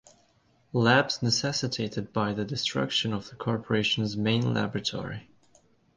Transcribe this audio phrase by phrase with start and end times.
[0.73, 5.29] Labs necessitated by the destruction of the corporation's main laboratory.